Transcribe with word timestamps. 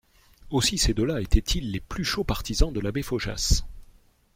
Aussi 0.49 0.79
ces 0.79 0.95
deux-là 0.95 1.21
étaient-ils 1.21 1.69
les 1.71 1.79
plus 1.79 2.03
chauds 2.03 2.23
partisans 2.23 2.73
de 2.73 2.79
l'abbé 2.79 3.03
Faujas. 3.03 3.61